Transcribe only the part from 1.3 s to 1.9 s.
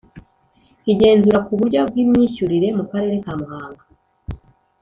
ku buryo